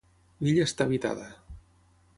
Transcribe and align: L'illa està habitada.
L'illa 0.47 0.63
està 0.69 0.87
habitada. 0.89 1.29